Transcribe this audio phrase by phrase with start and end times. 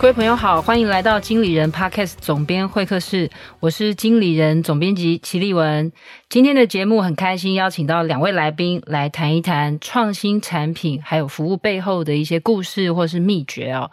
[0.00, 3.30] 各位朋友好，欢迎来到经理人 Podcast 总编会客室，
[3.60, 5.92] 我是经理人总编辑齐丽文。
[6.30, 13.90] 今天的节目很开心，邀请到两位来宾来谈一谈创新产品还有服务背后的一些故事或是秘诀哦。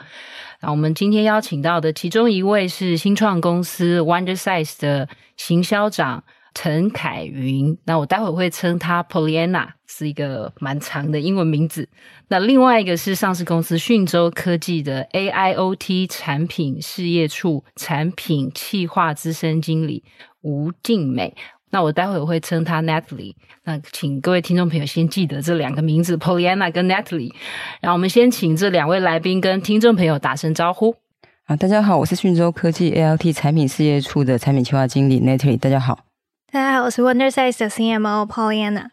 [0.62, 6.24] 那我们今天邀请到的其中一位是新创公司 Wondersize 的行销长。
[6.60, 11.88] 陈凯云，那我待会会称他 Pollyanna，是一个蛮长的英文名字。
[12.30, 20.04] 那另外一个是上市公司讯州科技的 AIoT 产品事业处产品企划资深经理
[20.42, 21.36] 吴静美。
[21.70, 23.36] 那我待会会称他 Natalie。
[23.64, 27.32] 那请各位听众朋友先记得这两个名字 Pollyanna 跟 Natalie。
[27.82, 30.96] 然后我们先请这两位来宾跟听众朋友打声招呼。
[31.46, 35.60] 啊，大家好，我是讯州科技 AIoT 产品事业处的产品企划经理 Natalie。
[35.60, 36.07] 大家好。
[36.58, 38.88] 大家好，我是 Wondersize 的 CMO Pollyanna。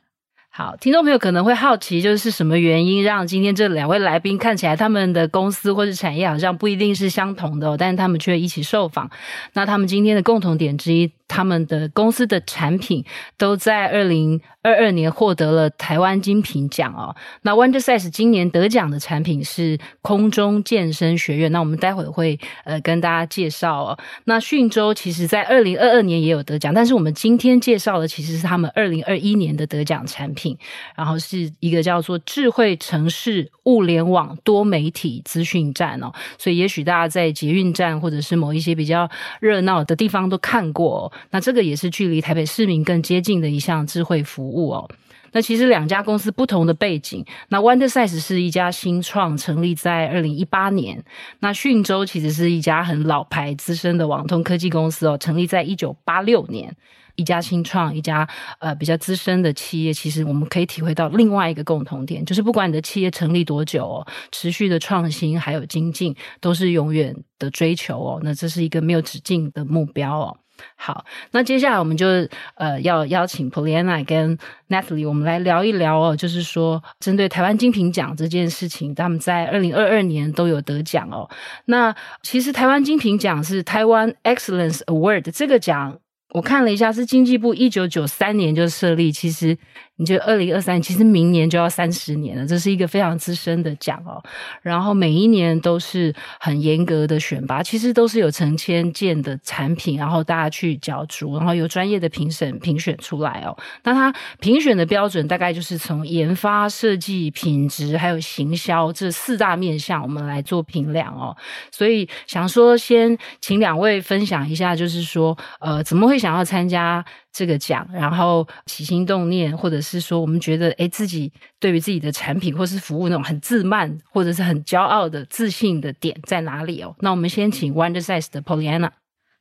[0.51, 9.11] 好，听众朋友可能会好奇，就是什么原因让今天这两位来宾看起来他们的公司或是产业好像不一定是相同的，但是他们却一起受访。
[9.55, 13.05] 那他们今天的共同点之一，他们的公司的产品
[13.37, 17.15] 都在二零二二年获得了台湾精品奖哦。
[17.43, 23.99] 那 Wondersize 今年得奖的产品是空中健身学院，那我们待会会呃跟大家介绍哦。
[24.25, 30.57] 那讯舟其实在二零二二年也有得奖，但是我们今天介绍的其实是他们二零二一年的得奖产品，
[30.95, 36.13] 然后是一个叫做智慧城市物联网多媒体资讯站哦。
[36.39, 39.09] 所以也许大家在捷运站或者是某一些比较
[39.41, 41.13] 热闹的地方都看过哦。
[41.31, 44.89] 那这个也是距离台北市民更接近的一项智慧服务哦。
[45.33, 51.05] 那其实两家公司不同的背景，那 Wondersize 是一家新创，成立在二零一八年。
[51.41, 56.77] 那讯州其实是一家很老牌、资深的网通科技公司哦，成立在一九八六年。
[57.17, 68.21] 一家新创，一家呃比较资深的企业，其实我们可以体会到另外一个共同点，就是不管你的企业成立多久哦，持续的创新还有精进，都是永远的追求哦。
[68.25, 70.37] 那这是一个没有止境的目标哦。
[70.77, 72.07] 好，那接下来我们就
[72.55, 74.39] 呃要邀请 Poliana 跟
[74.69, 81.29] Natalie，我们来聊一聊哦，就是说针对台湾金品奖这件事情，他们在二零二二年都有得奖哦。
[81.67, 85.99] 那其实台湾金品奖是台湾 Excellence Award 这个奖。
[86.31, 89.57] 我看了一下，是经济部一九九三年就设立，其实。
[89.97, 94.21] 你觉得二零二三其实明年就要三十年了，这是一个非常资深的奖哦。
[94.61, 103.57] 然后每一年都是很严格的选拔，其实都是有成千件的产品，然后大家去角逐，然后由专业的评审评选出来哦。
[103.85, 111.37] 那它评选的标准大概就是从研发、设计、品质还有行销这四大面向，我们来做评量哦。
[111.71, 117.05] 所以想说，先请两位分享一下，就是说，呃，怎么会想要参加？
[117.35, 126.95] 这个奖，然后起心动念，或者是说，我们觉得，诶，自己对于自己的产品或是服务那种很自慢，或者是很骄傲的自信的点在哪里哦？
[127.01, 128.91] 那我们先请 Wondersize 的 Pollyanna。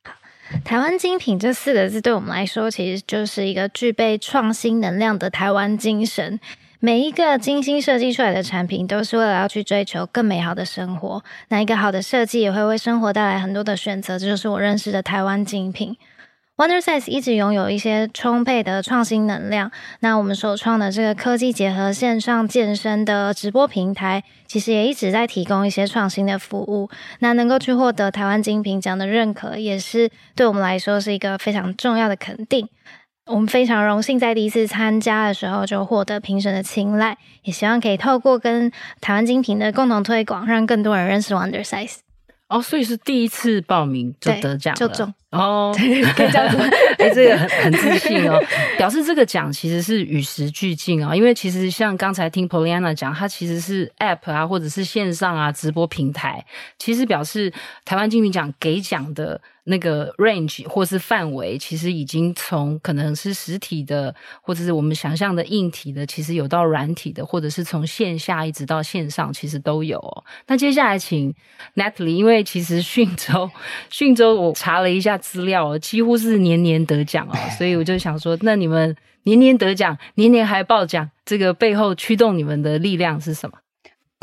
[0.03, 0.13] 好，
[0.65, 6.39] 台湾精品这四个字对我们来说，其实就是一个具备创新能量的台湾精神。
[6.79, 11.23] 每一个精心设计出来的产品，都是为了要去追求更美好的生活。
[11.47, 14.19] 那一个好的设计，也会为生活带来很多的选择。
[14.19, 15.95] 这就是我认识的台湾精品。
[16.55, 19.71] Wondersize 一直拥有一些充沛的创新能量。
[20.01, 26.91] 那我们首创的这个科技结合线上健身的直播平台，其实也一直在提供一些创新的服务。
[27.19, 32.69] 那能够去获得台湾金品奖的认可，也是对我们来说是一个非常重要的肯定。
[33.25, 38.71] 我们非常荣幸在第一次参加的时候就获得评审的青睐，也希望可以透过跟
[39.01, 42.02] 台湾精品的共同推广，让更多人认识 Wondersize。
[42.53, 45.13] 哦，所以是第一次报名就得奖了，就中。
[45.31, 46.57] 哦， 可以这样子，
[46.99, 48.39] 哎、欸，这个很很自信哦，
[48.77, 51.15] 表示这个奖其实是与时俱进啊。
[51.15, 56.45] 因为其实像刚才听 Pollyanna 讲，它其实是 App 啊，或者是线上啊直播平台，
[56.77, 57.51] 其实表示
[57.83, 70.23] 台湾金曲奖给奖的那个 range 或是范围，其实已经从可能是实体的，或者是我们想象的硬体的，其实有到软体的，或者是从线下一直到线上，其实都有哦。
[70.47, 71.33] 那接下来请
[71.75, 73.49] Natalie，因为其实讯州
[73.89, 75.13] 讯州我查了一下。
[75.23, 78.93] 资料几乎是年年得奖哦，所以我就想说，那你们
[79.23, 83.57] 年年得奖，年年还报奖，这个背后驱动你们的力量是什么？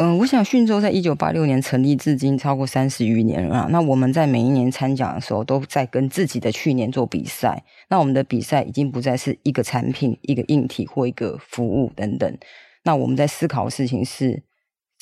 [0.01, 3.69] 嗯，我想讯舟在一九八六年成立至今超过三十余年了。
[3.71, 7.63] 那我们在每一年参奖的时候，都在跟自己的去年做比赛。
[7.91, 12.39] 那我们的比赛已经不再是一个产品、一个硬体或一个服务等等。
[12.83, 14.43] 那我们在思考的事情是，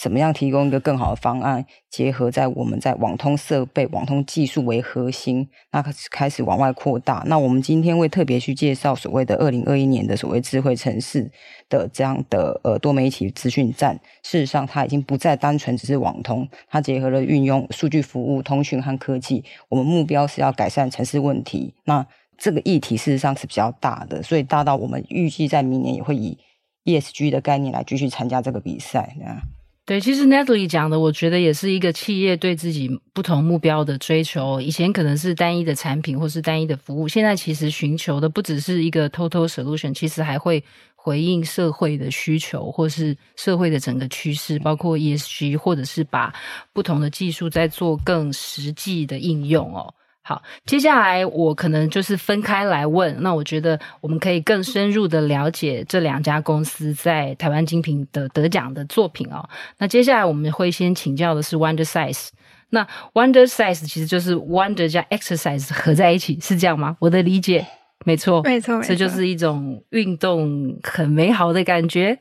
[0.01, 7.25] 怎么样提供一个更好的方案，结合在我们在网通设备、网通技术为核心，那开始往外扩大。
[7.27, 11.29] 那我们今天会特别去介绍所谓的二零二一年的所谓智慧城市
[11.69, 13.99] 的这样的呃多媒体资讯站。
[14.23, 19.45] 事实上，它已经不再单纯只是网通，它结合了运用数据服务、通讯和科技。
[19.69, 21.75] 我们目标是要改善城市问题。
[21.85, 22.07] 那
[22.37, 26.39] 这个议题事实上是比较大的，所以大到我们预计在明年也会以
[26.85, 29.43] ESG 的概念来继续参加这个比赛啊。
[29.89, 34.61] 对，其实 Natalie 讲的，我觉得也是一个企业对自己不同目标的追求。
[34.61, 40.63] 以前可能是单一的产品或是单一的服务，现在其实寻求的不只是一个 total solution，其实还会
[40.95, 46.35] 回应社会的需求，或是社会的整个趋势，包括 ESG，或者是把
[46.75, 49.95] 不同的技术在做更实际的应用哦。
[50.29, 53.17] 好，接下来我可能就是分开来问。
[53.23, 59.49] 那我觉得我们可以更深入的了解这两家公司在台湾精品的得奖的作品哦。
[59.79, 62.29] 那接下来我们会先请教的是 Wondersize。
[62.69, 66.99] 那 Wondersize 其实就是 Wonder 加 Exercise 合在一起，是这样吗？
[67.01, 67.67] 我的理解
[68.05, 72.19] 没错，没错，这就是一种运动很美好的感觉。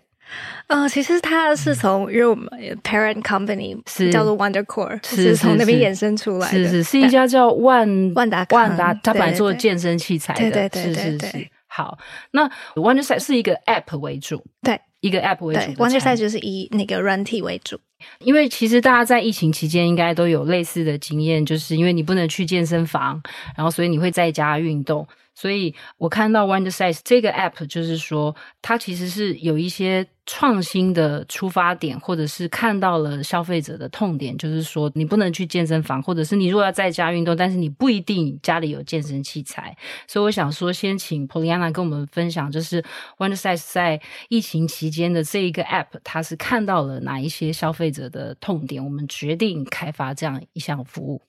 [0.67, 2.47] 呃，其实它是从因为我们
[2.83, 11.47] parent company 是叫做 Wonder Core，是从那边衍生出来的，是是是一家叫万万达万达，它本来做健身器材的，对对对，对，对，是是是。
[11.67, 11.97] 好，
[12.31, 17.79] 那 Wondersize 是一个 app 为主，对，一个 app 为主，Wondersize 就是以那个软体为主。
[18.19, 23.21] 因为其实大家在疫情期间应该都有类似的经验，就是因为你不能去健身房，
[23.55, 25.07] 然后所以你会在家运动。
[25.37, 39.77] 所以我看到 Wondersize 这个 app，就是说它其实是有一些创新的出发点，或者是看到了消费者的痛点，就是说你不能去健身房，或者是你如果要在家运动，但是你不一定家里有健身器材。
[40.07, 42.83] 所以我想说，先请 Pollyanna 跟我们分享，就是
[43.19, 51.21] Wondersize 在疫情期间的这一个 app，它是看到了哪一些消费者的痛点，我们决定开发这样一项服务。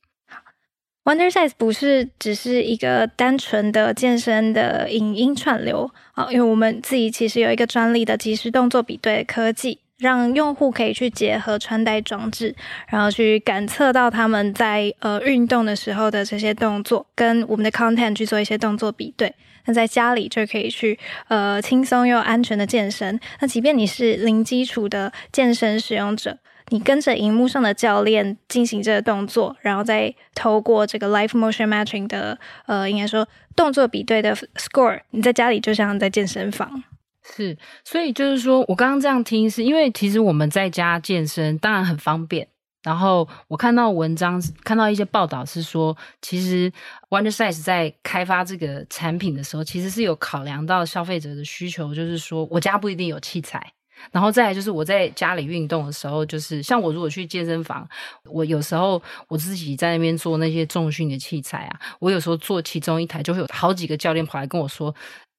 [1.08, 12.54] Wondersize 不是只是一个单纯的健身的影音串流啊，因为我们自己其实有一个专利的即时动作比对科技，让用户可以去结合穿戴装置，
[12.90, 19.34] 然后去感测到他们在呃运动的时候的这些动作，跟我们的 content 去做一些动作比对。
[19.64, 23.18] 那在家里就可以去呃轻松又安全的健身。
[23.40, 26.36] 那即便你是零基础的健身使用者。
[26.70, 33.26] 你跟着荧幕上的教练进行这个动作，然后再透过这个 live motion matching 的呃，应该说
[33.56, 36.84] 动作比对的 score，你在家里就像在健身房。
[37.22, 42.48] 是，所以就是说我刚刚这样听，是因为其实我们在家健身当然很方便。
[42.84, 46.72] 然后我看到文章，看到一些报道是说，其实
[47.10, 53.72] Wondersize 在开发这个产品的时候，其实是有考量到消费者的需求，就是说我家不一定有器材。
[54.12, 57.88] 然后再来就是我在家里运动的时候，就是像我如果去健身房，
[58.24, 64.94] 我有时候我自己在那边做那些重训的器材啊，我有时候做其中一台，就会有好几个教练跑来跟我说：“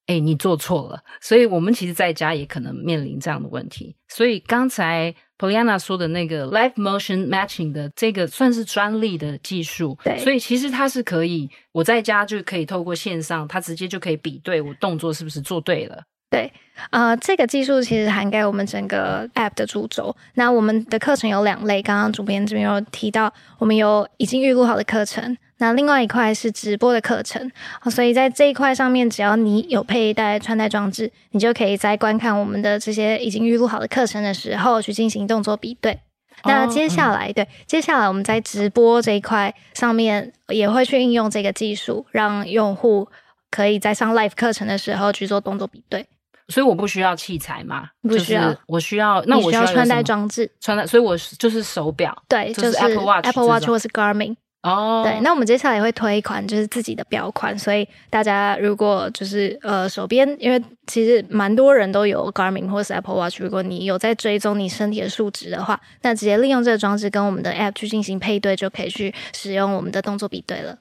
[0.08, 3.96] 哎，你做错了。”所以我们其实在家也可能面临这样的问题。
[4.08, 16.04] 所以刚才 Pollyanna 说的那个 Live Motion Matching 的这个算是专利的技术，对，所以其实它是可以我在家就可以透过线上，它直接就可以比对我动作是不是做对了。
[16.30, 16.54] 对，
[16.92, 20.16] 呃，这个技术其实涵盖我们整个 App 的主轴。
[20.36, 27.52] 那我们的课程有两类，刚刚主编这边有提到，我们有已经预录好的课程，那另外一块是直播的课程。
[27.90, 36.00] 所以在这一块上面，只要你有佩戴穿戴装置，你就可以在观看我们的这些已经预录好的课程的时候，去进行动作比对。
[36.46, 43.10] 那接下来，oh, 对，接下来我们在直播这一块上面也会去应用这个技术，让用户
[43.52, 46.06] 可以在上 Live 课程的时候去做动作比对。
[46.50, 47.88] 所以我不需要器材嘛？
[48.02, 49.24] 不需要，就是、我需要。
[49.26, 50.86] 那我需要，需要穿戴装置，穿戴。
[50.86, 54.36] 所以我就是手表，对，就是 Apple Watch、Apple Watch 或是 Garmin。
[54.64, 55.18] 哦，对。
[55.22, 70.78] 那我们接下来也会推一款就是自己的表款，所以大家如果就是呃手边，因为其实蛮多人都有 Garmin 或是 Apple Watch，如果你有在追踪你身体的数值的话，那直接利用这个装置跟我们的 App 去进行配对，就可以去使用我们的动作比对了。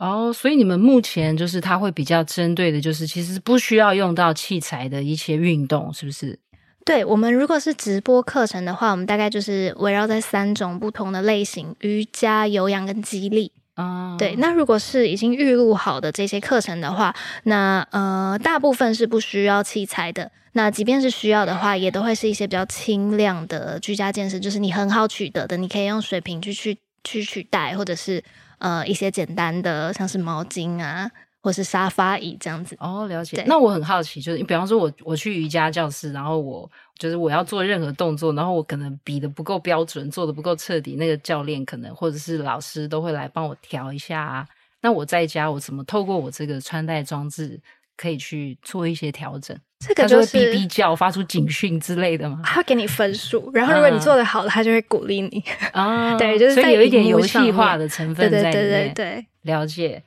[0.00, 6.38] 哦，oh, 所以你们目前就是它会比较针对的，就是其实不需要用到器材的一些运动，是不是？
[6.86, 13.52] 对，我们如果是直播课程的话，我们大概就是围绕在三种不同的类型：瑜伽、有氧跟肌力。
[13.74, 14.18] 啊，oh.
[14.18, 14.34] 对。
[14.36, 17.14] 那如果是已经预录好的这些课程的话，
[17.44, 20.32] 那呃，大部分是不需要器材的。
[20.52, 28.24] 那即便是需要的话，也都会是一些比较轻量的居家健身，就是你很好取得的，你可以用水瓶去去去取代，或者是。
[28.60, 31.10] 呃，一些简单的，像是毛巾啊，
[31.42, 32.76] 或是沙发椅这样子。
[32.78, 33.42] 哦，了解。
[33.46, 44.46] 那我很好奇，就是比方说我我去瑜伽教室，然后我就是我要做任何动作，然后我可能比的不够标准，做的不够彻底，那个教练可能或者是老师都会来帮我调一下啊。
[44.82, 47.60] 那我在家，我怎么透过我这个穿戴装置
[47.96, 49.58] 可以去做一些调整？
[49.86, 52.40] 这个就是哔哔叫、发出警讯之类的吗？
[52.44, 55.42] 他会给你分数，然后如果你做的好了，他就会鼓励你。
[55.72, 58.52] 啊，对，就是所以有一点游戏化的成分在里面。
[58.52, 60.02] 对对对对对，了解。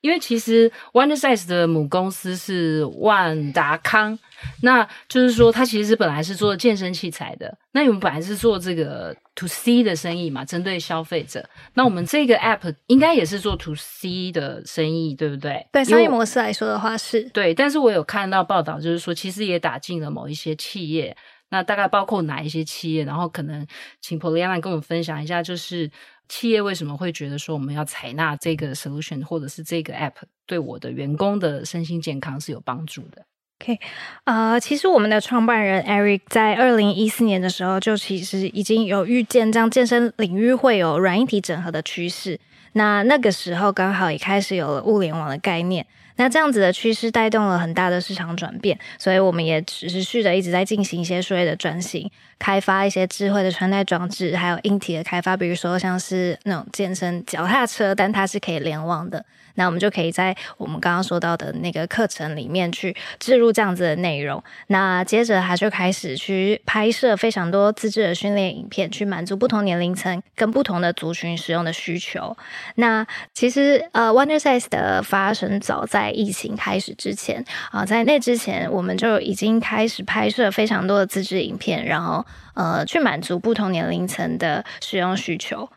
[0.00, 4.18] 因为其实 Wonder Size 的母公司是万达康，
[4.62, 7.56] 那就是说它其实本来是做健身器材的。
[7.72, 11.48] 那我们本来是做这个 To C 的生意嘛，针对消费者。
[11.74, 15.66] 那我们这个 App 应该也是做 To C 的生意，对不对？
[15.72, 17.22] 对，商业模式来说的话是。
[17.30, 21.16] 对，但是我有看到报道，就是说其实也打进了某一些企业。
[21.50, 23.04] 那大概包括哪一些企业？
[23.04, 23.66] 然后可能
[24.00, 25.90] 请 Pollyanna 跟我们分享一下，就是。
[26.30, 30.12] 企业为什么会觉得说我们要采纳这个 solution 或者是这个 app
[30.46, 33.26] 对我的员工的身心健康是有帮助的
[33.60, 33.80] ？OK，
[34.24, 42.38] 呃，其实我们的创办人 Eric 在二零一四年的时候就其实已经有预见这样健身领域会有软硬体整合的趋势。
[42.74, 45.84] 那那个时候刚好也开始有了物联网的概念。
[46.20, 52.10] 那这样子的趋势带动了很大的市场转变，所以我们也持续的一直在进行一些数位的转型。
[52.38, 59.24] 开发一些智慧的穿戴装置，还有硬体的开发，比如说像是那种健身脚踏车，但它是可以联网的。
[59.60, 64.42] 那我们就可以在我们刚刚说到的那个课程里面去置入这样子的内容。
[64.68, 72.34] 那接着他就开始去拍摄非常多自制的训练影片，去满足不同年龄层跟不同的族群使用的需求。
[72.76, 82.24] 那其实呃，Wonder Size 的发生早在疫情开始之前啊，在那之前我们就已经开始拍摄非常多的自制影片，然后。
[82.54, 85.70] 呃，去满足不同年龄层的使用需求。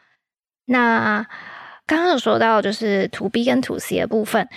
[0.66, 1.26] 那
[1.86, 4.48] 刚刚有说到，就是 To B 跟 To C 的部分。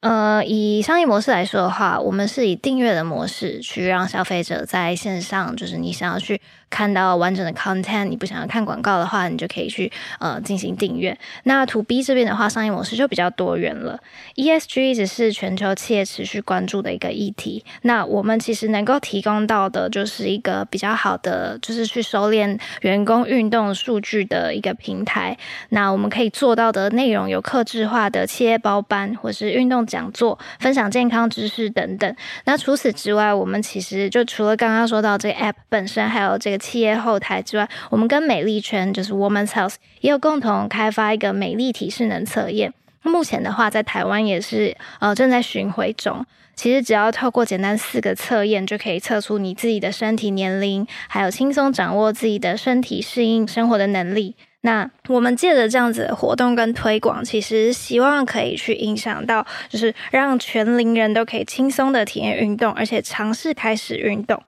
[0.00, 6.40] 呃，以商业模式来说的话，我们是以订阅的模式去让消费者在线上，就是你想要去
[6.72, 11.16] 看到完整的 content，你不想要看广告的话，你就可以去呃进行订阅。
[11.44, 14.00] 那 To B 这边的话，商业模式就比较多元了。
[14.36, 17.62] ESG 一直是全球企业持续关注的一个议题。
[17.82, 25.36] 那我们其实能够提供到的，就是一个比较好的，就是去收敛员工运动数据的一个平台。
[25.68, 29.82] 那我们可以做到的内容有客制化的企业包班，或是运动。
[29.92, 32.16] 讲座、分享健康知识等等。
[32.44, 42.72] 那除此之外，我们其实就除了刚刚说到这个 App 本身，还有这个企业后台之外，我们跟美丽圈就是 Woman's Health 也有共同开发一个美丽体适能测验。
[43.02, 46.24] 目前的话，在台湾也是呃正在巡回中。
[46.54, 54.36] 其实只要透过简单四个测验，就可以测出你自己的身体年龄，还有轻松掌握自己的身体适应生活的能力。
[54.60, 64.40] 那我们借着这样子的活动跟推广，其实希望可以去影响到，就是让全龄人都可以轻松的体验运动，而且尝试开始运动。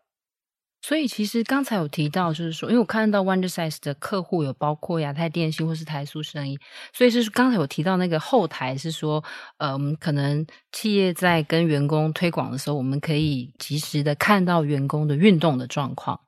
[0.87, 6.59] 所以其实刚才有提到，就是说，因为我看到 Wonder Size 的客户有包括亚太电信或是台塑生意，
[6.93, 9.25] 所以是刚才有提到那个后台是说，
[9.57, 16.21] 呃，我们可能企业在跟员工推广的时候，我们可以及时的看到员工的运动的状况。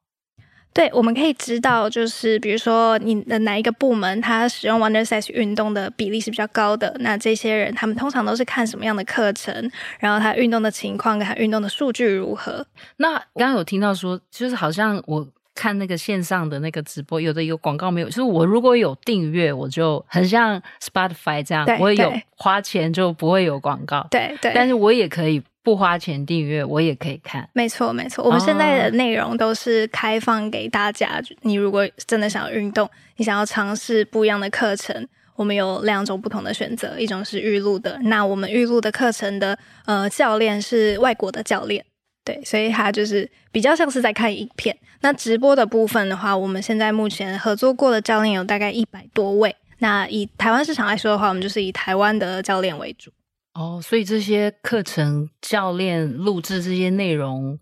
[0.76, 12.66] 对，我们可以知道，就是比如说你的哪一个部门，他使用 Wonder Size 运动的比例是比较高的，那这些人他们通常都是看什么样的课程，然后他运动的情况跟他运动的数据如何？
[12.98, 15.26] 那刚刚有听到说，就是好像我
[15.56, 25.42] 看那个线上的那个直播，有的有广告没有，就是我如果有订阅，我就很像 Spotify 这样，我有花钱就不会有广告，对对，但是我也可以。
[25.66, 27.50] 不花钱订阅，我也可以看。
[27.52, 31.18] 没错，没错，我们现在的内容都是开放给大家。
[31.18, 37.98] 哦、你如果真的想要运动，你想要尝试不一样的课程，我们有两种不同的选择，一种是预录的。
[38.04, 41.84] 那我们预录的课程的呃教练是外国的教练，
[42.26, 44.76] 对，所以他就是比较像是在看影片。
[45.00, 49.54] 那直播的部分的话，我们现在目前合作过的教练有大概一百多位。
[49.78, 53.12] 那以台湾市场来说的话，我们就是以台湾的教练为主。
[53.54, 57.56] 哦，所以这些课程教练录制这些内容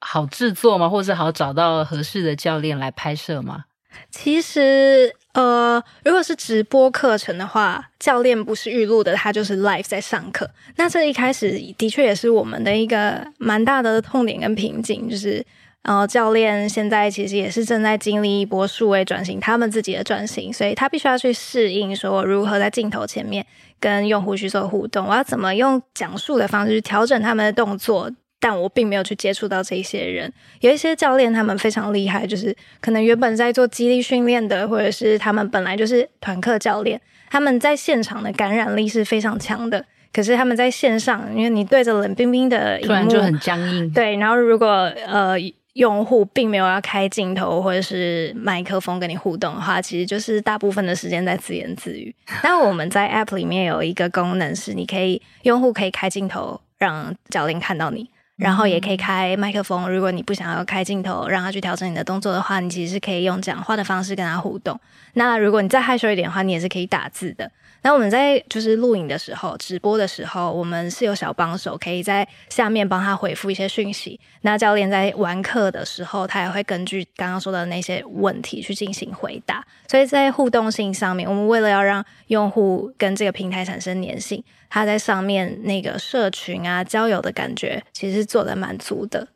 [0.00, 0.88] 好制作吗？
[0.88, 3.66] 或是好找到合适的教练来拍摄吗？
[4.10, 10.48] 其实，呃，如果是直播课程的话，教练不是预录的，他就是 live 在上课。
[10.76, 15.44] 那这一开始的确也是我们的一个蛮大的痛点跟瓶颈，就是。
[15.86, 23.44] 然后教练现在其实也是正在经历一波数位转型，他们自己的转型，所以他必须要去适应，说如何在镜头前面
[23.78, 28.10] 跟用户去做互动，我要怎么用讲述的方式去调整他们的动作，
[28.44, 30.30] 但我并没有去接触到这些人。
[30.60, 39.82] 有一些教练他们非常厉害，就是可能原本在做激励训练的，或者是他们本来就是团课教练，他们在现场的感染力是非常强的。
[40.12, 43.90] 可是他们在线上，因为你对着冷冰冰的突然就很僵硬。
[43.90, 45.36] 对，然后如果呃
[45.72, 52.14] 用户并没有要开镜头或者是麦克风跟你互动的话，其实就是大部分的时间在自言自语。
[52.44, 58.10] 那我们在 App 里面有一个功能是，你可以用户可以开镜头让教练看到你。
[58.36, 64.78] 然后也可以开麦克风，如果你不想要开镜头，让他去调整你的动作的话，你其实是可以用讲话的方式跟他互动。
[65.12, 67.50] 那如果你再害羞一点的话，你也是可以打字的。
[67.82, 74.18] 那我们在就是录影的时候、直播的时候，我们是有小帮手可以在下面帮他回复一些讯息。
[74.40, 79.62] 那教练在玩课的时候，他也会根据刚刚说的那些问题去进行回答。
[79.86, 84.42] 所以在互动性上面，我们为了要让用户跟这个平台产生粘性。
[84.74, 89.28] 他在上面那个社群啊，交友的感觉，其实做的蛮足的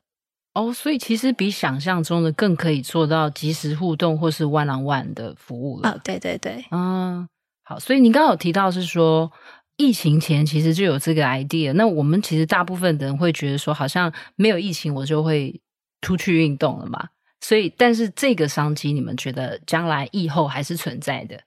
[0.55, 0.75] 哦。
[0.75, 5.91] 所以其实比想象中的更可以做到即时互动或是 one on one 的服务了。
[5.91, 7.29] 哦，对对对，嗯，
[7.63, 7.79] 好。
[7.79, 9.31] 所以你刚刚有提到是说，
[9.77, 11.73] 疫情前其实就有这个 idea。
[11.75, 15.61] 那我们其实大部分的人会觉得说，好像没有疫情我就会
[16.01, 17.11] 出去运动了嘛。
[17.41, 21.41] 所以，但是这个商机，你们觉得将来以后还是存在的？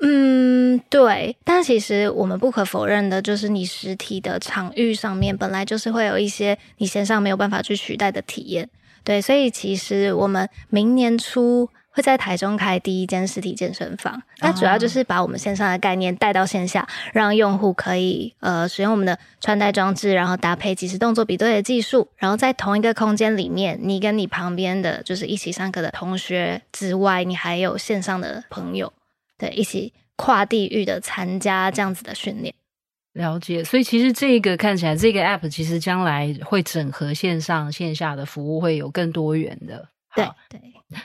[0.00, 8.68] 嗯，对，但其实我们不可否认的，就是你实体的场域上面本来就是会有一些你线上没有办法去取代的体验，
[9.04, 28.92] 对，所以其实我们明年初会在台中开第一间实体健身房，那主要就是把我们线上的概念带到线下，让用户可以呃使用我们的穿戴装置，然后搭配即时动作比对的技术，然后在同一个空间里面，你跟你旁边的就是一起上课的同学之外，你还有线上的朋友。
[29.46, 32.54] 对，一起跨地域的参加这样子的训练，
[33.12, 33.62] 了解。
[33.62, 39.88] 所以其实这个看起来，这个 app 其实将来会整合线上线下的服务，会有更多元的。
[40.14, 40.60] 对对。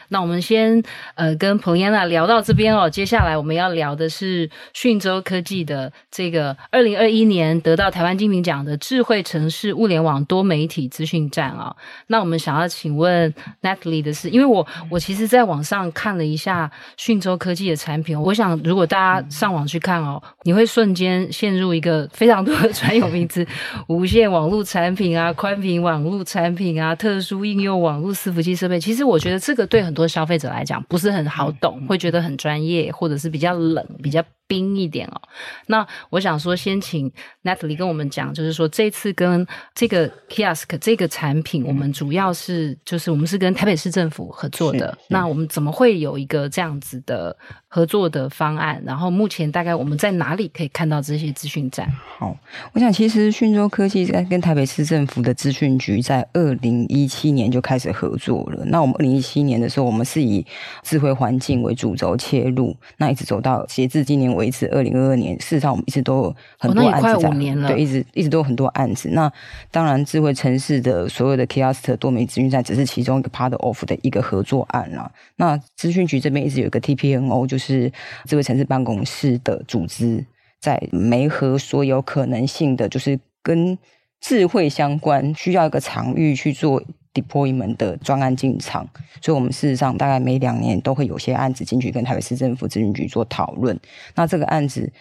[0.09, 0.83] 那我们先
[1.15, 11.75] 呃跟 Pollyanna 聊到这边哦，接下来我们要聊的是讯州科技的这个二零二一年得到台湾金品奖的智慧城市物联网多媒体资讯站啊、哦。
[12.07, 23.45] 那我们想要请问 Natalie 的是，因为我我其实在网上看了一下讯州科技的产品，我想如果大家上网去看哦，你会瞬间陷入一个非常多的 专有名词，
[23.87, 28.79] 无线网络产品啊，宽频网络产品啊，特殊应用网络伺服器设备。
[28.79, 29.83] 其实我觉得这个对。
[29.83, 34.23] 很多消费者来讲，不是很好懂，会觉得很专业，或者是比较冷，比较。
[34.49, 35.21] 冰一点哦，
[35.67, 37.09] 那我想说，先请
[37.43, 44.97] Natalie 跟我们讲，就是说这次跟这个 Kiosk 这个产品，我们主要是就是我们是跟台北市政府合作的。
[45.07, 48.81] 那我们怎么会有一个这样子的合作的方案？
[48.83, 51.87] 然后目前大概我们在哪里可以看到这些资讯站？
[52.17, 52.35] 好，
[52.73, 58.65] 我想其实讯州科技在跟台北市政府的资讯局在二零一七年就开始合作了。
[58.65, 60.43] 那我们二零一七年的时候，我们是以
[60.81, 64.38] 智慧环境为主轴切入，那一直走到截至今年。
[64.39, 69.09] 维持二零二二年，事实上我们一直都有很多案子在，哦、快五年了对，一直一直都有很多案子。
[69.09, 69.31] 那
[69.69, 75.11] 当然，智慧城市的所有的 Kiosk 多媒资讯站只是其中一个 part of 的一个合作案啦。
[75.35, 77.91] 那资讯局这边一直有一个 TPNO，就是
[78.25, 80.25] 智慧城市办公室的组织，
[80.59, 83.77] 在媒合所有可能性的，就是跟
[84.21, 86.81] 智慧相关，需要一个场域去做。
[87.13, 88.87] Deployment 的专案进场，
[89.21, 93.79] 所以我们事实上大概每两年都会有些案子进去跟台北市政府咨询局做讨论。
[94.15, 94.91] 那这个案子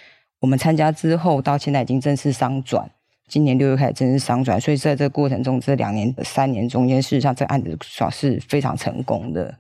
[0.41, 2.91] 我们参加之后，到现在已经正式商转，
[3.27, 9.55] 今年六月开始正式商转，所以在这个过程中，这两年、三年中间，事实上这个案子算是非常成功的。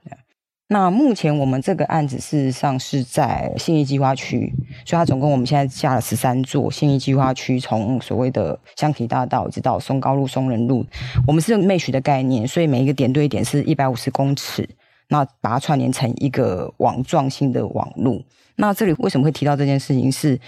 [0.71, 4.53] 那目前我们这个案子事实上是在信义计划区，
[4.85, 10.85] 所以它总共我们现在下了十三座信义计划区，从所谓的香堤大道一直到松高路、松仁路，
[11.27, 14.69] 我们是用 mesh 的概念，所以每一个点对点是一百五十公尺，
[15.09, 18.23] 那把它串联成一个网状性的网路。
[18.57, 20.13] 那这里为什么会提到这件事情？
[20.13, 20.39] 是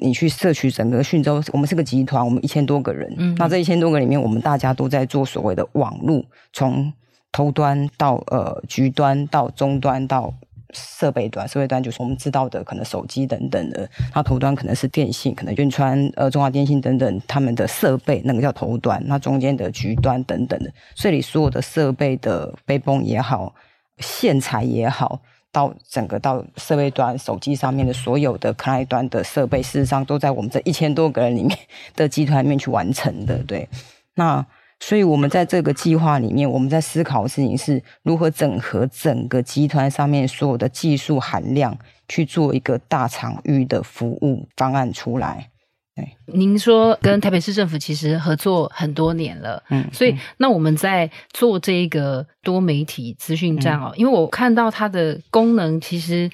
[0.00, 6.92] 你去摄取整个讯州，我们是个集团，我们一千多个人，嗯，那这一千多个里面，我们大家都在做所谓的网路，从
[7.32, 10.32] 头端到呃局端到终端到
[10.74, 23.54] 设备端，设备端就是我们知道的可能手机等等的，它头端可能是电信，可能运川呃中华电信等等他们的设备，那个叫头端，那中间的局端等等的，这里所有的设备的背泵也好，
[23.98, 31.58] 线材也好，到整个到设备端手机上面的所有的 client 端的设备，事实上都在我们这一千多个人里面
[31.96, 33.68] 的集团里面去完成的，对，
[34.14, 34.46] 那。
[34.84, 45.48] 所以，我们在这个计划里面，我们在思考的事情是如何整合整个集团上面所有的技术含量，去做一个大场域的服务方案出来。
[45.94, 56.28] 对，您说跟台北市政府其实合作很多年了，嗯，所以那我们在做这个多媒体资讯站哦，嗯，因为我看到它的功能其实。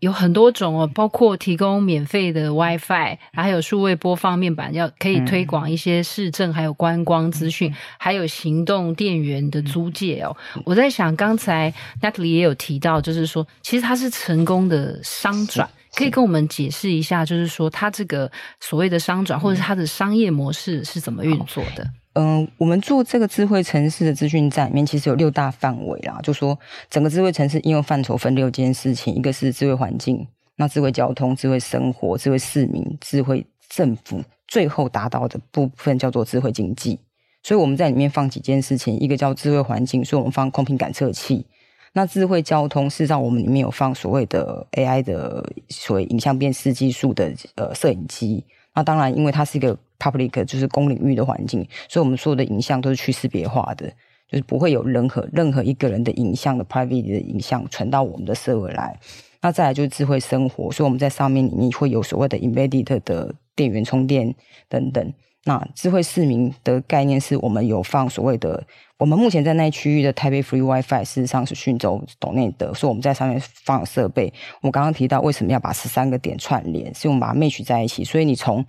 [0.00, 10.34] 有很多种哦，包括提供免费的 WiFi，还有数位播放面板，要可以推广一些市政还有观光资讯，嗯、还有行动电源的租借哦。
[10.56, 21.86] 嗯、我在想，刚才 Natalie 也有提到，就是说，其实它是成功的商转，可以跟我们解释一下，就是说，它这个所谓的商转，或者是它的商业模式是怎么运作的？
[22.14, 26.18] 嗯，我们做这个智慧城市的资讯站里面，其实有六大范围啦。
[26.22, 36.98] 就说整个智慧城市应用范畴分六件事情，一个是智慧环境，那智慧交通、智慧生活、智慧市民、智慧政府，最后达到的部分叫做智慧经济。
[37.42, 41.46] 所以我们在里面放几件事情，一个叫智慧环境，所以我们放空瓶感测器。
[41.92, 48.44] 那智慧交通，事实上我们里面有放所谓的 AI 的所谓影像辨识技术的呃摄影机。
[48.74, 53.86] 那当然，因为它是一个 public 就是公领域的环境，所以我们所有的影像都是去识别化的，
[54.28, 58.98] 就是不会有任何任何一个人的影像的 private 的影像传到我们的 server 来。
[59.42, 64.34] 那再来就是智慧生活，所以我们在上面里面会有所谓的 embedded 的电源充电
[64.68, 65.12] 等等。
[65.44, 68.62] 那智慧市民的概念是我们有放所谓的，
[68.98, 74.30] 我们目前在那区域的台北 Free WiFi 事实上是讯州岛内的，所以我们在上面放设备。
[74.60, 78.62] 我刚刚提到为什么要把十三个点串联，是我们把它 m a 在一起，所以你从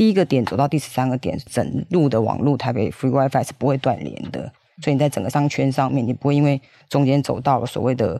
[0.00, 4.50] 第一个点走到第十三个点，整路的网络台北 Free WiFi 是不会断连的。
[4.82, 6.58] 所以你在整个商圈上面，你不会因为
[6.88, 8.18] 中间走到了所谓的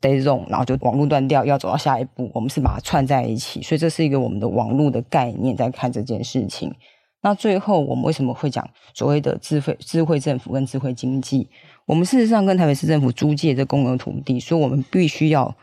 [0.00, 2.28] dead zone，然后就网络断掉，要走到下一步。
[2.34, 6.74] 我们是把它串在一起，所以这是一个我们的网络的概念，在看这件事情。
[7.22, 11.48] 那最后我们为什么会讲所谓的智慧智慧政府跟智慧经济？
[11.86, 15.56] 我们事实上跟台北市政府租借这公有土地，所以我们必须要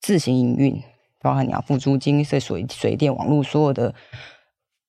[0.00, 0.82] 自行营运，
[1.20, 3.94] 包含你要付租金、水水电网络所有的。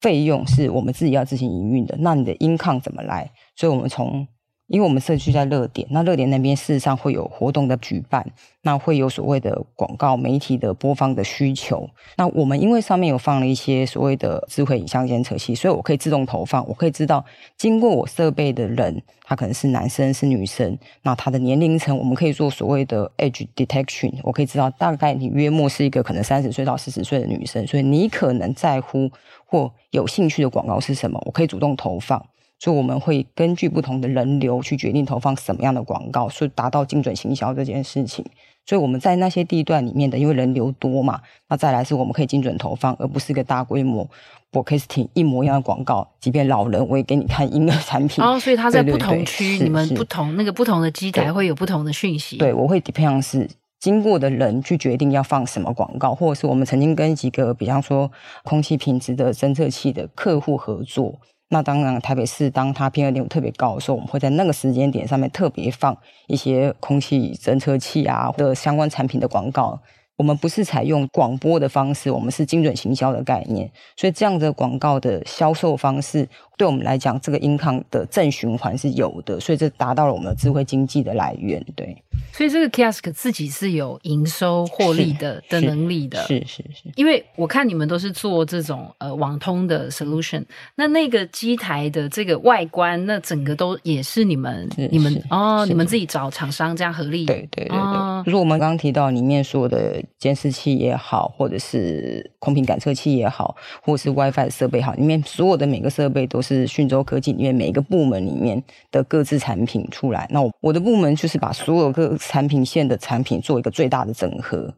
[0.03, 3.31] 费用是我们自己要自行营运的，那你的 income 怎么来？
[3.55, 4.27] 所以我们从。
[4.67, 8.25] 因为我们社区在热点，那热点那边事实上会有活动的举办，
[8.61, 11.87] 那会有所谓的广告媒体的播放的需求。
[12.15, 17.23] 那我们因为上面有放了一些所谓的智慧影像监测器，所以我可以自动投放，我可以知道
[17.57, 29.11] 经过我设备的人，他可能是男生是女生，那他的年龄层，我们可以做所谓的 age detection，我可以知道大概你约莫是一个可能三十岁到四十岁的女生，所以你可能在乎
[29.53, 32.25] 或有兴趣的广告是什么，我可以主动投放。
[32.57, 38.25] 所以我们会根据不同的人流去决定投放什么样的广告，所以达到精准行销这件事情。
[38.65, 44.09] 所以我们在那些地段里面的，因为人流多嘛，那再来是我们可以精准投放，而不是一个大规模
[44.51, 46.07] broadcasting 一模一样的广告。
[46.19, 48.23] 即便老人，我也给你看婴儿产品。
[48.23, 52.37] 哦，所以它在不同区，你们不同那个不同的机台会有不同的讯息。
[52.37, 53.47] 对，我会 depend 是
[53.83, 58.09] 经过的人去决定要放什么广告，或者是我们曾经跟几个，比方说
[58.45, 61.19] 空气品质的侦测器的客户合作。
[61.49, 69.77] 那当然，台北市当它 PM 二点五特别高的时候，我们会在那个时间点上面特别放一些空气侦测器啊的相关产品的广告。
[70.17, 76.27] 我们不是采用广播的方式，我们是精准行销的概念，所以这样的广告的销售方式。
[76.55, 81.59] 对我们来讲，这个 income 的正循环是有的，所以这达到了我们的智慧经济的来源。
[81.75, 81.97] 对，
[82.31, 86.21] 所以这个 Kiosk 自己是有营收获利的的能力的。
[86.27, 90.45] 是是是，因为我看你们都是做这种呃网通的 solution，
[90.75, 97.25] 那那个机台的这个外观，那整个都也是你们是你们哦，你们自己找厂商这样合力。
[97.25, 108.61] 对对对对，哦、就是我们刚刚提到里面说的监视器也好，或者是空瓶感测器也好，或者是 WiFi 设备好，里面所有的每个设备都是讯州科技里面每一个部门里面
[108.91, 114.73] 的各自产品出来，那我我的部门就是把所有各产品线的产品做一个最大的整合。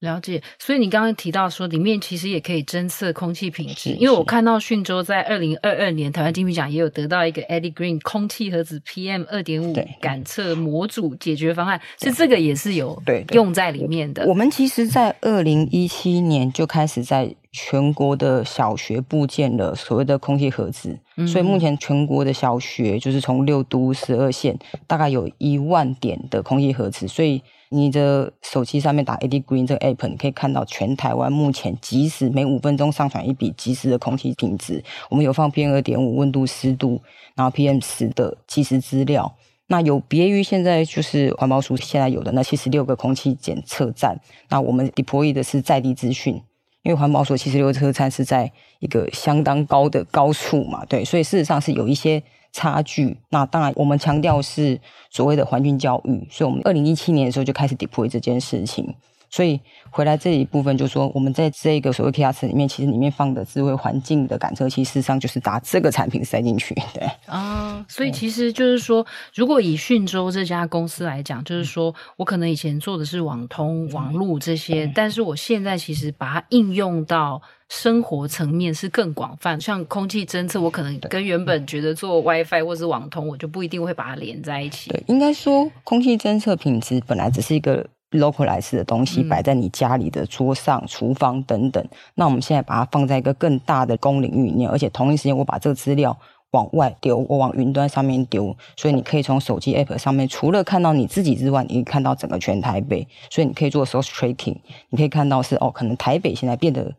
[0.00, 14.26] 了解，所以你刚刚提到说，里面其实也可以侦测空气品质，因为我看到讯州在二零二二年台湾金品奖也有得到一个 Eddie Green 空气盒子 PM 二点五感测模组解决方案，是这个也是有对用在里面的。
[14.26, 27.42] 我们其实，在二零一七年就开始在全国的小学部建了所谓的空气盒子，嗯、所以目前全国的小学就是从六都十二县，大概有一万点的空气盒子，所以。
[27.68, 34.82] 你的手机上面打 ADGREEN 这个 app，你可以看到全台湾目前即时每五分钟上传一笔即时的空气品质。
[35.10, 37.00] 我们有放 PM 二点五温度、湿度，
[37.34, 39.34] 然后 PM 十的即时资料。
[39.66, 44.16] 那有别于现在就是环保署现在有的那七十六个空气检测站，
[44.48, 46.34] 那我们 deploy 的是在地资讯，
[46.82, 52.22] 因为环保署七十六个车站是在一个相当高的高处嘛，对，所以事实上是有一些。
[52.56, 58.94] 差距，那当然，我们强调是所谓的环境教育，所以我们二零一七年的时候就开始 deploy 这件事情。
[59.36, 66.74] 所以回来这一部分，就是说我们在这个所谓 KR 池里面，其实里面放的智慧环境的感测器，事实上就是把这个产品塞进去。
[66.96, 79.60] 对啊，所以其实就是说，如果以讯州这家公司来讲，就是说我可能以前做的是网通、网络这些，但是我现在其实把它应用到生活层面是更广泛。
[79.60, 84.88] 像空气侦测，我可能跟原本觉得做 WiFi 或是网通，我就不一定会把它连在一起。
[84.88, 87.86] 对，应该说空气侦测品质本来只是一个。
[88.18, 96.16] Localize 的东西摆在你家里的桌上、嗯、厨房等等，那我们现在把它放在一个更大的公领域里面，而且同一时间我把这个资料
[96.52, 104.56] 往外丢，我往云端上面丢，所以你可以从手机 app 上面，除了看到你自己之外，你可以看到整个全台北，所以你可以做 source tracking，
[104.90, 106.90] 你可以看到是哦，可能台北现在变得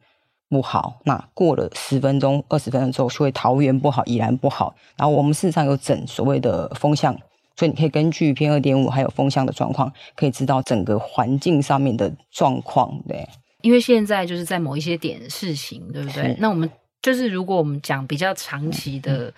[0.50, 7.18] 不好，那过了十分钟、二十分钟之后，所以桃园不好，宜兰不好，然后我们事实上有整所谓的风向。
[7.58, 13.02] 所以你可以根据 PM 二点五还有风向的状况，可以知道整个环境上面的状况。
[13.08, 13.28] 对，
[13.62, 16.36] 因为现在就是在某一些点事情，对不对？
[16.40, 16.70] 那我们
[17.02, 19.34] 就是如果我们讲比较长期的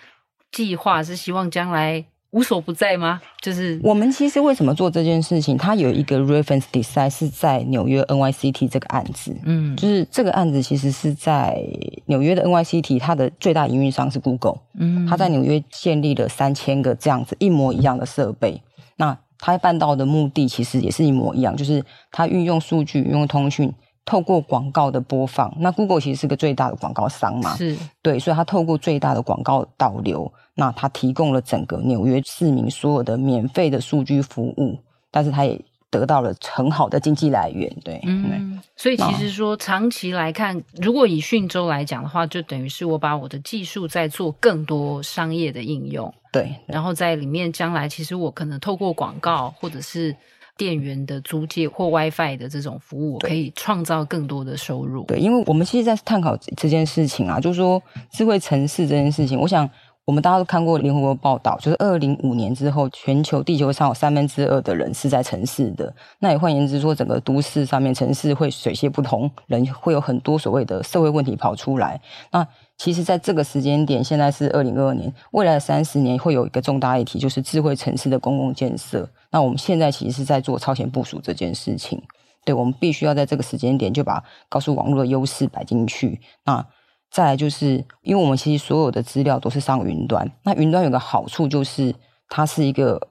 [0.52, 2.04] 计划，是希望将来。
[2.32, 3.20] 无所不在吗？
[3.40, 5.56] 就是我们其实为什么做这件事情？
[5.56, 11.60] 它有一个 reference design 是在纽约 NYCT 这个案子，嗯，就是这个案子其实是在
[12.06, 18.62] 纽约的 NYCT，它的最大营运商是 Google，嗯，它在纽约建立了三千个这样子一模一样的设备。
[18.96, 23.72] 那它办到的目的其实也是一模一样，就是它运用数据、运用通讯，
[24.04, 25.54] 透过广告的播放。
[25.58, 30.32] 那 Google 其实是个最大的广告商嘛，是对，所以它透过最大的广告导流。
[30.54, 34.78] 那它提供了整个纽约市民所有的免费的数据服务，
[35.10, 35.58] 但是它也
[35.90, 50.14] 得到了很好的经济来源，对，嗯，所以其实说长期来看，如果以讯州来讲的话，就等于是我把我的技术在做更多商业的应用，对，然后在里面将来其实我可能透过广告或者是
[50.60, 59.66] 电源的租借或 WiFi 的这种服务，我可以创造更多的收入，对，因为我们其实在探讨这件事情啊，就是说智慧城市这件事情，我想。
[60.10, 65.94] 我们大家都看过联合国报道，就是二零五年之后，全球地球上有三分之二的人是在城市的。
[66.18, 72.00] 那也换言之说，整个都市上面，城市会水泄不通，人会有很多所谓的社会问题跑出来。
[72.32, 72.44] 那
[72.76, 79.08] 其实，在这个时间点，现在是二零二二年，未来的三十年会有一个重大议题，就是智慧城市的公共建设。
[79.30, 82.02] 那我们现在其实是在做超前部署这件事情。
[82.44, 86.20] 对，我们必须要在这个时间点就把高速网络的优势摆进去。
[86.44, 86.66] 那
[87.10, 91.94] 再来就是，因为我们其实所有的资料都是上云端，那云端有个好处就是
[92.28, 93.08] 它是一个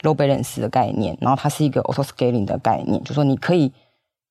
[0.00, 3.72] load balance 的概念，然后它是一个 auto scaling 的概念，就是说你可以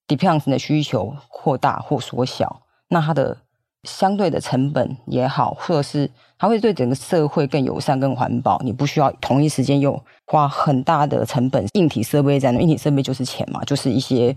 [0.08, 3.38] depends 你的需求扩大或缩小，那它的。
[3.84, 8.60] 相对的成本也好，或者是它会对整个社会更友善、更环保。
[8.64, 14.36] 你不需要同一时间又花很大的成本，硬体设备在那，硬体设备就是钱嘛，就是一些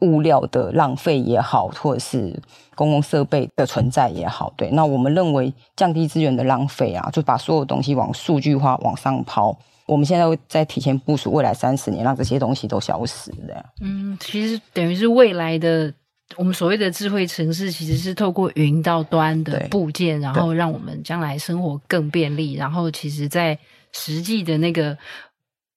[0.00, 2.40] 物料的浪费也好，或者是
[2.76, 4.52] 公共设备的存在也好。
[4.56, 9.56] 对，那我们认为降低资源的浪费啊，就把所有东西往数据化往上抛。
[9.86, 13.64] 我们现在在提前部署未来三十年，让这些东西都消失的。
[13.80, 15.92] 嗯，其实等于是未来的。
[16.36, 22.54] 我们所谓的智慧城市，其实是透过云到端的部件，然后让我们将来生活更便利。
[22.54, 23.58] 然后，其实，在
[23.92, 24.96] 实际的那个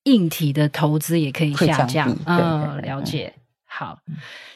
[0.03, 2.15] 硬体的投资也可以下降。
[2.25, 3.33] 嗯，了解。
[3.65, 3.99] 好，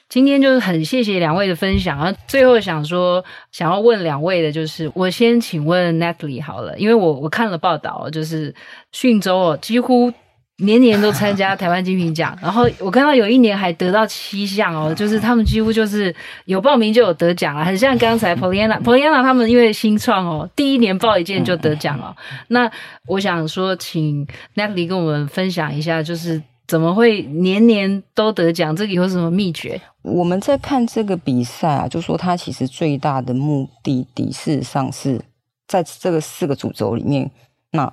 [0.09, 1.97] 今天就是很谢谢两位的分享。
[1.97, 8.55] 然后最后想说，想要问两位的，就是我先请问 Natalie 好了，因为我我看了报道，就是
[8.91, 10.13] 讯州哦，几乎。
[10.61, 16.13] 年年都参加台湾金品奖，然后我看到有一年还得到七项哦，就是他们几乎就是
[16.45, 22.15] 有报名就有得奖了，很像刚才 Pollyanna Pollyanna 他们因为新创哦，第一年报一件就得奖了。
[22.47, 22.71] 那
[23.07, 29.81] 我想说，请 Natalie 跟我们分享一下，就是怎么会年年都得奖，这个有什么秘诀？
[30.03, 35.21] 我们在看这个比赛啊，就说它其实最大的目的地事实上是
[35.67, 37.31] 在这个四个主轴里面。
[37.71, 37.91] 那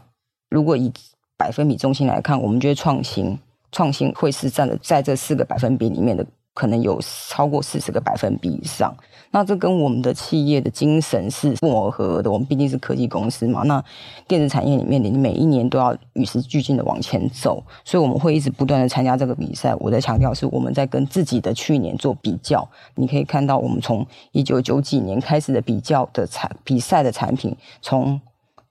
[0.51, 0.93] 如果以
[1.39, 3.39] 百分比中心来看，我们觉得创新
[3.73, 8.93] 创新会是占了在这四个百分比里面的，可能有超过四十个百分比以上。
[9.31, 12.31] 那这跟我们的企业的精神是不谋而合的。
[12.31, 13.85] 我们毕竟是科技公司嘛，那
[14.27, 19.75] 电子产业里面，你每一年都要与时俱进的往前走，所以我们会一直不断的参加这个比赛。
[19.81, 22.67] 我在强调是我们在跟自己的去年做比较。
[22.95, 28.19] 你可以看到，我们从一九九几年开始的比较的产比赛的产品，从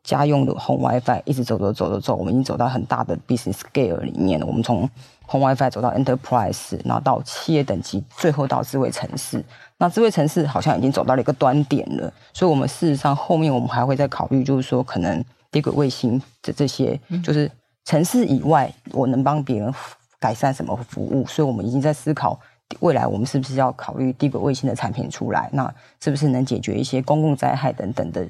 [0.08, 4.46] 家用的 Home WiFi 一直走走走走走，我们已经走到很大的 business scale 里面了。
[4.46, 4.90] 我们从
[5.30, 9.44] Home WiFi 走到 Enterprise，然后到企业等级，最后到智慧城市。
[9.78, 17.52] 那智慧城市好像已经走到了一个端点了，所以，我们事实上后面我们还会再考虑，就是说可能低轨卫星的这些，就是
[17.84, 19.72] 城市以外，我能帮别人
[20.20, 21.26] 改善什么服务。
[21.28, 22.40] 所以我们已经在思考
[22.80, 25.50] 未来我们是不是要考虑低轨卫星的产品出来？
[25.52, 28.26] 那是不是能解决一些公共灾害等等的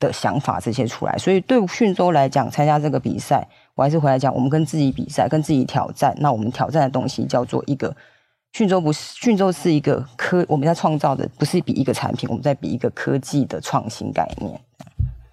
[0.00, 1.16] 的想法这些出来？
[1.16, 6.12] 所以对讯州来讲，参加这个比赛，我还是回来讲，我们跟自己比赛，跟自己挑战。
[6.18, 7.94] 那我们挑战的东西叫做一个
[8.52, 14.60] 讯州，不是讯州是一个科，我们在创造的不是比一个产品，我们在比一个科技的创新概念。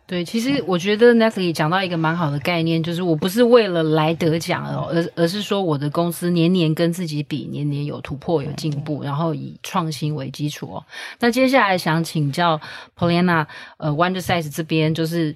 [0.08, 10.86] 对，其实我觉得 Natalie 讲到一个蛮好的概念，就是我不是为了来得奖哦，而而是说我的公司年年跟自己比，年年有突破、有进步，然后以创新为基础哦。
[11.20, 12.58] 那接下来想请教
[12.98, 15.36] Pollyanna，呃，Wondersize 这边就是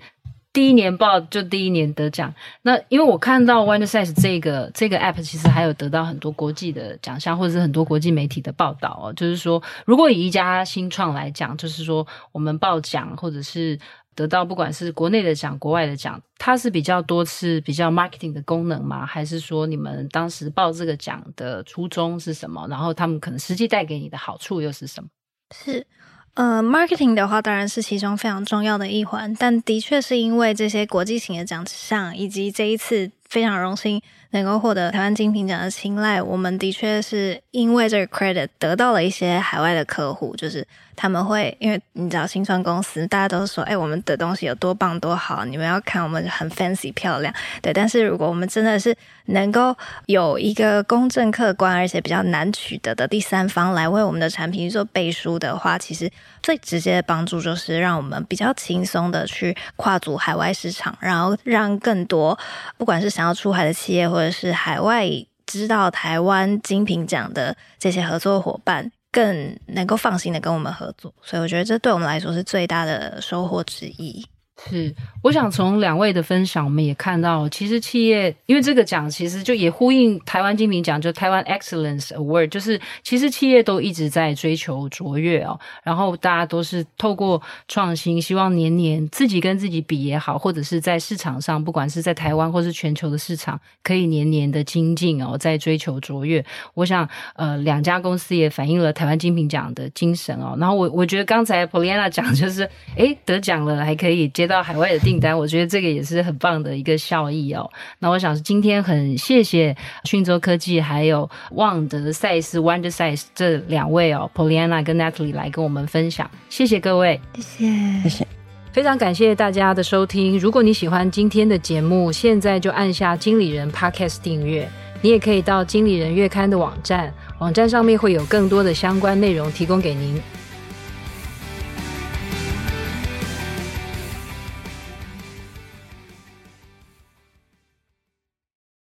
[0.53, 2.33] 第一年报就第一年得奖。
[2.61, 9.11] 那因为我看到 Wondersize 这个这个 App 其实还有得到很多国际的奖项，或者是很多国际媒体的报道哦。
[9.11, 13.77] 就是说，如果以一家新创来讲，就是说我们报奖或者是。
[14.15, 19.05] 得到不管是国内的奖、国外的奖，它是比较多是比较 marketing 的功能吗？
[19.05, 22.67] 还是说你们当时报这个奖的初衷是什么？
[22.69, 25.09] 然后他们可能实际带给你的好处又是什么？
[25.55, 25.85] 是，
[26.33, 40.67] 呃，marketing 的话当然是其中非常重要的一环，但的确是因为这些国际型的奖项，以及这一次非常荣幸能够获得台湾精品奖的青睐，我们的确是因为这个 credit 得到了一些海外的客户，就是。
[40.93, 47.73] 他们会，因为你知道新创公司，大家都说，哎，我们的东西有多棒多好，你们要看我们很 fancy 漂亮，对。
[47.73, 48.95] 但是如果我们真的是
[49.27, 56.11] 能够有一个公正客观而且比较难取得的第三方来为我们的产品做背书的话，其实
[56.43, 62.37] 最直接的帮助就是让我们比较轻松的去跨足海外市场，然后让更多
[62.77, 65.09] 不管是想要出海的企业，或者是海外
[65.45, 68.91] 知道台湾精品奖的这些合作伙伴。
[69.13, 74.25] 更能够放心的跟我们合作，所以我觉得这对我们来说是最大的收获之一。
[74.69, 74.93] 是，
[75.23, 96.43] 我想从两位的分享，我们也看到，其实企业因为这个奖，其实就也呼应台湾精品奖，就台湾 Excellence Award，就是其实企业都一直在追求卓越哦，然后大家都是透过创新，希望年年自己跟自己比也好，或者是在市场上，不管是在台湾或是全球的市场，可以年年的精进哦，在追求卓越。
[96.75, 100.55] 我想，呃，两家公司也反映了台湾精品奖的精神哦。
[100.59, 107.69] 然后我我觉得刚才 Pollyanna 讲就是，诶，得奖了还可以接到海外的订单，我觉得这个也是很棒的一个效益哦。
[107.99, 118.27] 那我想是今天很谢谢讯州科技还有旺德赛斯 Wondersize 这两位哦，Pollyanna 跟 Natalie 来跟我们分享，谢谢各位，谢谢，谢谢，
[118.73, 120.37] 非常感谢大家的收听。
[120.37, 124.69] 如果你喜欢今天的节目，现在就按下经理人 Podcast 订阅。
[125.03, 130.21] 你也可以到经理人月刊的网站，网站上面会有更多的相关内容提供给您。